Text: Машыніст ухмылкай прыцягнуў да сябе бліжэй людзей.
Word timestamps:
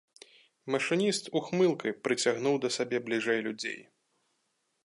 Машыніст 0.75 1.29
ухмылкай 1.39 1.91
прыцягнуў 2.07 2.55
да 2.65 2.69
сябе 2.79 2.97
бліжэй 3.11 3.39
людзей. 3.49 3.81